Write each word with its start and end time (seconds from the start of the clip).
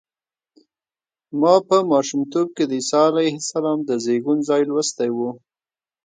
ما 1.39 1.53
په 1.67 1.77
ماشومتوب 1.91 2.47
کې 2.55 2.63
د 2.67 2.71
عیسی 2.79 3.01
علیه 3.09 3.35
السلام 3.41 3.79
د 3.89 3.91
زېږون 4.03 4.37
ځای 4.49 4.61
لوستی 4.69 5.09
و. 5.15 5.19